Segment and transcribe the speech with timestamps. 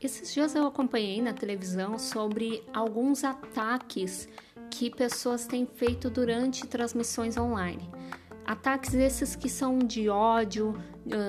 [0.00, 4.28] esses dias eu acompanhei na televisão sobre alguns ataques
[4.70, 7.90] que pessoas têm feito durante transmissões online.
[8.46, 10.74] Ataques esses que são de ódio,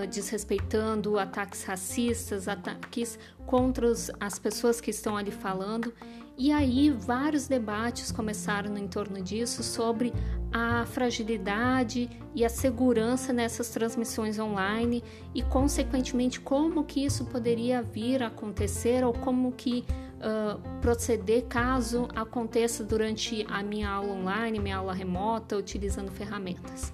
[0.09, 5.93] desrespeitando, ataques racistas, ataques contra as pessoas que estão ali falando.
[6.39, 10.13] E aí vários debates começaram em torno disso sobre
[10.53, 15.03] a fragilidade e a segurança nessas transmissões online
[15.35, 19.83] e consequentemente como que isso poderia vir a acontecer ou como que
[20.15, 26.93] uh, proceder caso aconteça durante a minha aula online, minha aula remota, utilizando ferramentas.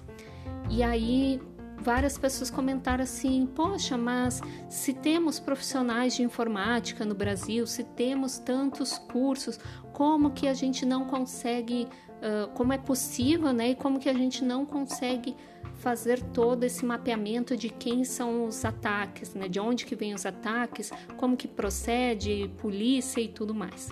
[0.68, 1.40] E aí
[1.78, 8.38] várias pessoas comentaram assim: poxa, mas se temos profissionais de informática no Brasil, se temos
[8.38, 9.58] tantos cursos,
[9.92, 13.70] como que a gente não consegue, uh, como é possível, né?
[13.70, 15.36] E como que a gente não consegue
[15.74, 19.48] fazer todo esse mapeamento de quem são os ataques, né?
[19.48, 23.90] De onde que vêm os ataques, como que procede, polícia e tudo mais.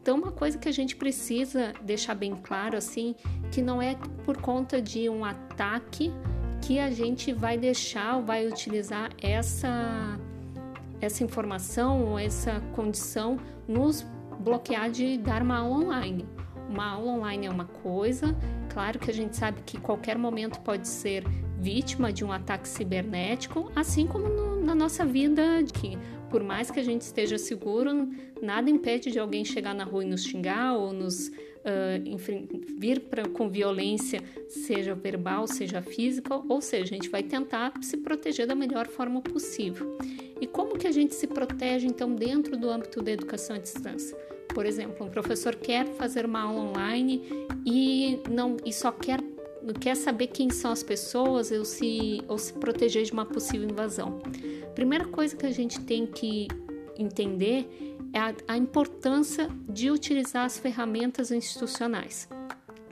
[0.00, 3.16] Então, uma coisa que a gente precisa deixar bem claro, assim,
[3.50, 6.12] que não é por conta de um ataque
[6.66, 10.18] que a gente vai deixar ou vai utilizar essa,
[11.00, 14.04] essa informação ou essa condição nos
[14.40, 16.26] bloquear de dar uma aula online.
[16.68, 18.36] Uma aula online é uma coisa,
[18.74, 21.22] claro que a gente sabe que qualquer momento pode ser
[21.56, 25.96] vítima de um ataque cibernético, assim como no, na nossa vida, que
[26.28, 28.08] por mais que a gente esteja seguro,
[28.42, 31.30] nada impede de alguém chegar na rua e nos xingar ou nos
[31.66, 32.16] uh,
[32.78, 37.96] vir pra, com violência, seja verbal, seja física, ou seja, a gente vai tentar se
[37.96, 39.98] proteger da melhor forma possível.
[40.40, 44.16] E como que a gente se protege então dentro do âmbito da educação à distância?
[44.54, 47.22] Por exemplo, um professor quer fazer uma aula online
[47.64, 49.20] e não e só quer
[49.74, 54.20] quer saber quem são as pessoas ou se, ou se proteger de uma possível invasão.
[54.74, 56.46] Primeira coisa que a gente tem que
[56.96, 62.28] entender é a, a importância de utilizar as ferramentas institucionais.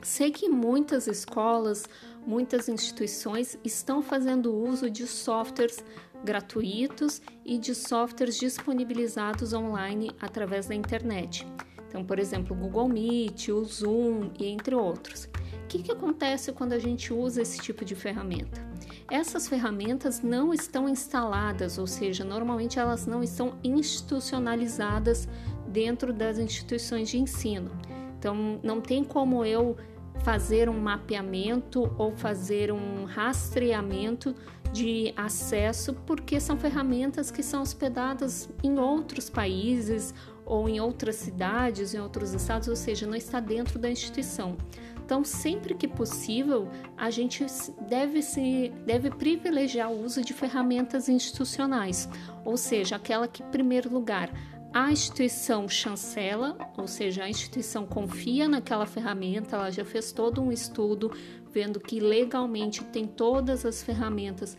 [0.01, 1.85] Sei que muitas escolas,
[2.25, 5.83] muitas instituições estão fazendo uso de softwares
[6.23, 11.47] gratuitos e de softwares disponibilizados online através da internet.
[11.87, 15.25] Então, por exemplo, o Google Meet, o Zoom e entre outros.
[15.63, 18.61] O que, que acontece quando a gente usa esse tipo de ferramenta?
[19.09, 25.27] Essas ferramentas não estão instaladas, ou seja, normalmente elas não estão institucionalizadas
[25.67, 27.69] dentro das instituições de ensino.
[28.17, 29.77] Então, não tem como eu
[30.23, 34.33] fazer um mapeamento ou fazer um rastreamento
[34.73, 40.13] de acesso, porque são ferramentas que são hospedadas em outros países
[40.45, 44.55] ou em outras cidades, em outros estados, ou seja, não está dentro da instituição.
[45.03, 46.67] Então, sempre que possível,
[46.97, 47.45] a gente
[47.87, 52.09] deve, se, deve privilegiar o uso de ferramentas institucionais,
[52.43, 54.31] ou seja, aquela que, em primeiro lugar,
[54.73, 60.51] a instituição chancela, ou seja, a instituição confia naquela ferramenta, ela já fez todo um
[60.51, 61.11] estudo
[61.49, 64.57] vendo que legalmente tem todas as ferramentas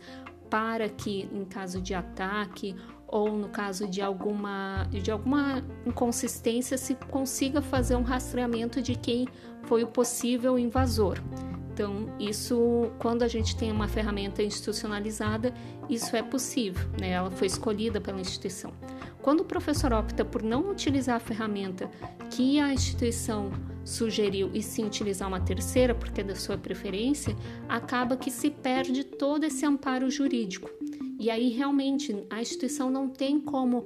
[0.49, 2.75] para que, em caso de ataque
[3.07, 9.27] ou no caso de alguma, de alguma inconsistência, se consiga fazer um rastreamento de quem
[9.63, 11.21] foi o possível invasor.
[11.73, 15.53] Então, isso, quando a gente tem uma ferramenta institucionalizada,
[15.87, 17.11] isso é possível, né?
[17.11, 18.73] ela foi escolhida pela instituição.
[19.21, 21.89] Quando o professor opta por não utilizar a ferramenta
[22.31, 23.51] que a instituição
[23.85, 27.35] sugeriu e sim utilizar uma terceira, porque é da sua preferência,
[27.69, 30.69] acaba que se perde todo esse amparo jurídico.
[31.19, 33.79] E aí, realmente, a instituição não tem como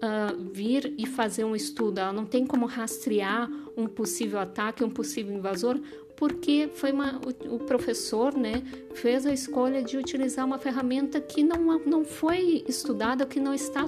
[0.00, 4.90] uh, vir e fazer um estudo, ela não tem como rastrear um possível ataque, um
[4.90, 5.80] possível invasor,
[6.16, 8.62] porque foi uma, o, o, professor né,
[8.94, 13.84] fez a escolha de utilizar uma ferramenta que não, não foi estudada, que não está,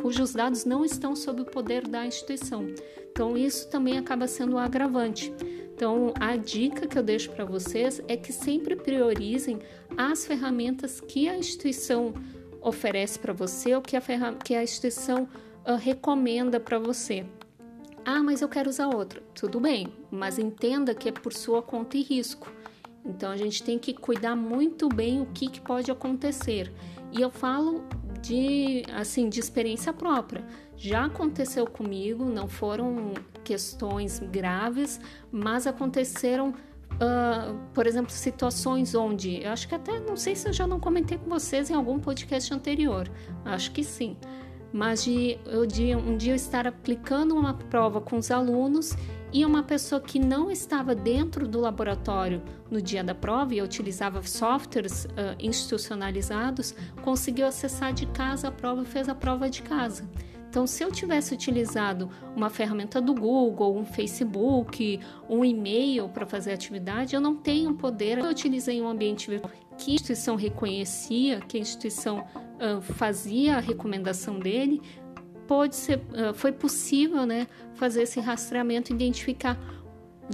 [0.00, 2.66] cujos dados não estão sob o poder da instituição.
[3.10, 5.34] Então, isso também acaba sendo um agravante.
[5.74, 9.58] Então, a dica que eu deixo para vocês é que sempre priorizem
[9.96, 12.12] as ferramentas que a instituição
[12.60, 14.00] oferece para você ou que a,
[14.44, 15.28] que a instituição
[15.66, 17.24] uh, recomenda para você.
[18.04, 19.22] Ah, mas eu quero usar outra.
[19.34, 22.52] Tudo bem, mas entenda que é por sua conta e risco.
[23.04, 26.72] Então a gente tem que cuidar muito bem o que, que pode acontecer.
[27.12, 27.84] E eu falo
[28.22, 30.44] de assim de experiência própria.
[30.76, 33.12] Já aconteceu comigo, não foram
[33.44, 40.34] questões graves, mas aconteceram, uh, por exemplo, situações onde eu acho que até não sei
[40.34, 43.10] se eu já não comentei com vocês em algum podcast anterior.
[43.44, 44.16] Acho que sim
[44.72, 48.96] mas de, eu, de um dia eu estar aplicando uma prova com os alunos
[49.32, 54.22] e uma pessoa que não estava dentro do laboratório no dia da prova e utilizava
[54.22, 60.08] softwares uh, institucionalizados conseguiu acessar de casa a prova e fez a prova de casa.
[60.52, 66.52] Então, se eu tivesse utilizado uma ferramenta do Google, um Facebook, um e-mail para fazer
[66.52, 68.18] atividade, eu não tenho poder.
[68.18, 73.60] Eu utilizei um ambiente virtual que a instituição reconhecia, que a instituição uh, fazia a
[73.60, 74.82] recomendação dele,
[75.46, 76.00] pode ser,
[76.34, 79.58] foi possível né, fazer esse rastreamento, identificar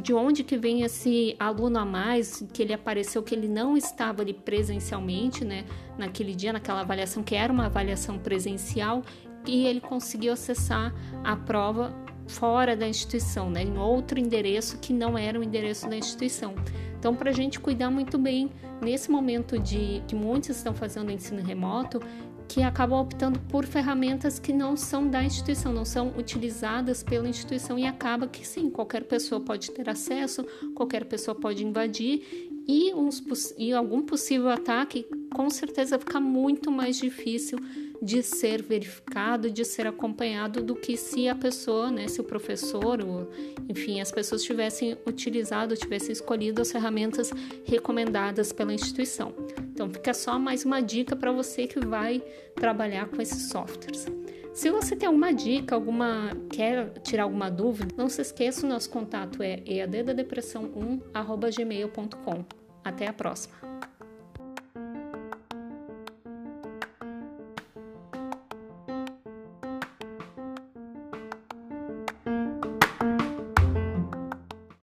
[0.00, 4.22] de onde que vem esse aluno a mais, que ele apareceu que ele não estava
[4.22, 5.64] ali presencialmente, né,
[5.96, 9.02] naquele dia, naquela avaliação que era uma avaliação presencial,
[9.46, 10.94] e ele conseguiu acessar
[11.24, 11.94] a prova
[12.26, 16.54] fora da instituição, né, em outro endereço que não era o endereço da instituição.
[16.98, 18.50] Então, para a gente cuidar muito bem
[18.82, 22.00] nesse momento de que muitos estão fazendo ensino remoto,
[22.48, 27.78] que acabam optando por ferramentas que não são da instituição, não são utilizadas pela instituição
[27.78, 30.42] e acaba que sim, qualquer pessoa pode ter acesso,
[30.74, 33.22] qualquer pessoa pode invadir e, uns,
[33.58, 37.58] e algum possível ataque com certeza fica muito mais difícil
[38.00, 43.04] de ser verificado, de ser acompanhado do que se a pessoa, né, se o professor,
[43.04, 43.30] ou,
[43.68, 47.30] enfim, as pessoas tivessem utilizado, tivessem escolhido as ferramentas
[47.64, 49.34] recomendadas pela instituição.
[49.72, 52.22] Então, fica só mais uma dica para você que vai
[52.54, 54.06] trabalhar com esses softwares.
[54.52, 58.90] Se você tem alguma dica, alguma quer tirar alguma dúvida, não se esqueça, o nosso
[58.90, 62.44] contato é eaddadepressão1@gmail.com.
[62.84, 63.56] Até a próxima.